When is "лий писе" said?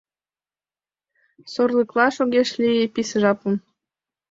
2.61-3.17